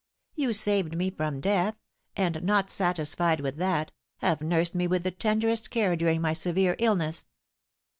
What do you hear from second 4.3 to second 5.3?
nursed me with the